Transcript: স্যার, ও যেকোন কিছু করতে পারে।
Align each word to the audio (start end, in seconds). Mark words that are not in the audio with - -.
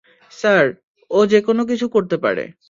স্যার, 0.31 0.65
ও 1.11 1.19
যেকোন 1.25 1.57
কিছু 1.65 1.85
করতে 1.89 2.17
পারে। 2.17 2.43